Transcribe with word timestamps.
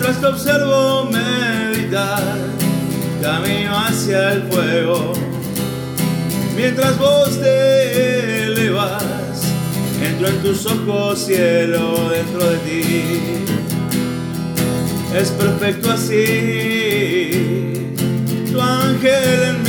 Mientras 0.00 0.20
te 0.20 0.26
observo 0.28 1.10
meditar, 1.10 2.22
camino 3.20 3.76
hacia 3.76 4.34
el 4.34 4.44
fuego. 4.44 5.12
Mientras 6.54 6.96
vos 7.00 7.36
te 7.40 8.44
elevas, 8.44 9.02
entro 10.00 10.28
en 10.28 10.40
tus 10.40 10.66
ojos, 10.66 11.18
cielo, 11.18 12.10
dentro 12.10 12.48
de 12.48 12.58
ti. 12.58 13.44
Es 15.16 15.30
perfecto 15.30 15.90
así, 15.90 17.32
tu 18.52 18.60
ángel 18.60 19.42
en 19.48 19.62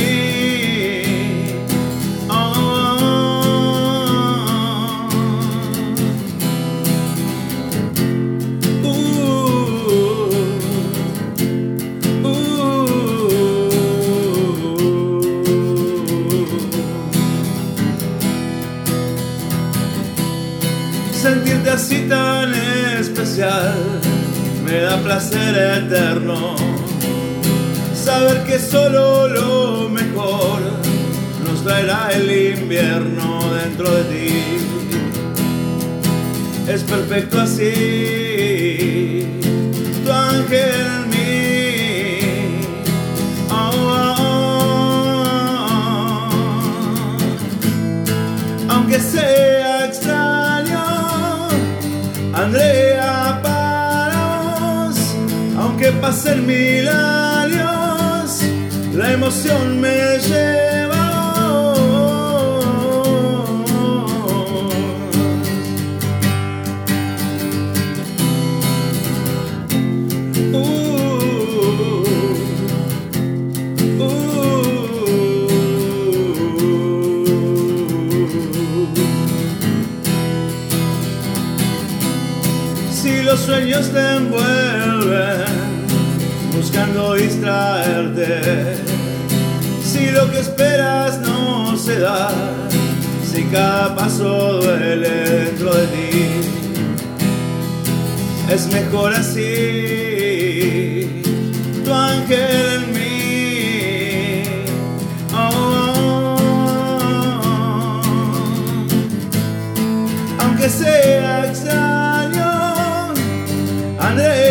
sentirte 21.50 21.70
así 21.70 22.06
tan 22.08 22.54
especial 23.00 23.74
me 24.64 24.80
da 24.82 25.02
placer 25.02 25.82
eterno. 25.84 26.54
Saber 27.92 28.44
que 28.44 28.58
solo 28.58 29.28
lo 29.28 29.88
mejor 29.88 30.60
nos 31.44 31.64
traerá 31.64 32.10
el 32.12 32.58
invierno 32.58 33.40
dentro 33.62 33.90
de 33.90 34.02
ti. 34.04 34.32
Es 36.68 36.84
perfecto 36.84 37.40
así, 37.40 39.26
tu 40.04 40.12
ángel 40.12 41.09
pasen 56.00 56.46
mil 56.46 56.88
años, 56.88 58.40
la 58.94 59.12
emoción 59.12 59.80
me 59.80 60.18
lleva. 60.18 61.06
Uh, 70.52 70.56
uh. 74.00 74.44
Si 82.92 83.22
los 83.22 83.40
sueños 83.40 83.90
te 83.92 84.16
envuelven 84.16 85.59
buscando 86.60 87.14
distraerte, 87.14 88.76
si 89.82 90.10
lo 90.10 90.30
que 90.30 90.40
esperas 90.40 91.18
no 91.20 91.74
se 91.78 91.98
da, 92.00 92.30
si 93.24 93.44
cada 93.44 93.96
paso 93.96 94.60
duele 94.60 95.08
dentro 95.08 95.72
de 95.72 95.86
ti, 95.86 96.10
es 98.52 98.70
mejor 98.70 99.14
así, 99.14 99.40
tu 101.82 101.94
ángel 101.94 102.74
en 102.74 102.92
mí. 102.92 104.42
Oh, 105.32 105.48
oh, 105.56 106.40
oh. 107.42 108.02
Aunque 110.42 110.68
sea 110.68 111.46
extraño, 111.46 113.14
me 114.14 114.49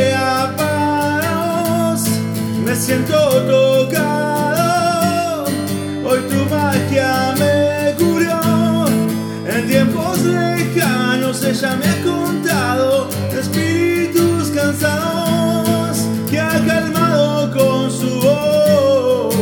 siento 2.80 3.44
tocado. 3.44 5.46
Hoy 6.06 6.20
tu 6.30 6.46
magia 6.50 7.36
me 7.38 7.94
cubrió. 7.98 8.40
En 9.46 9.68
tiempos 9.68 10.22
lejanos 10.22 11.44
ella 11.44 11.76
me 11.76 11.90
ha 11.90 12.02
contado 12.04 13.10
espíritus 13.38 14.52
cansados 14.52 16.06
que 16.30 16.40
ha 16.40 16.66
calmado 16.66 17.52
con 17.52 17.92
su 17.92 18.22
voz. 18.22 19.36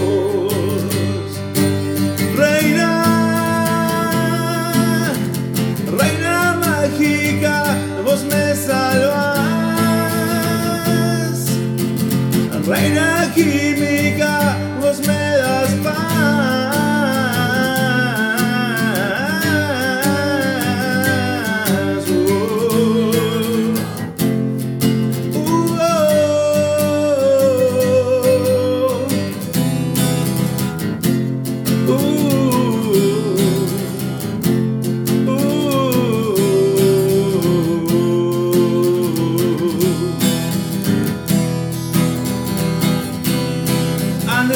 Reina, 2.36 3.04
reina 6.00 6.56
mágica, 6.60 7.78
vos 8.04 8.24
me 8.24 8.56
salvás. 8.56 9.37
Reina 13.44 13.77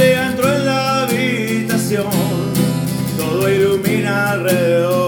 Andrea 0.01 0.29
entró 0.29 0.51
en 0.51 0.65
la 0.65 1.03
habitación, 1.03 2.09
todo 3.19 3.47
ilumina 3.47 4.31
alrededor. 4.31 5.00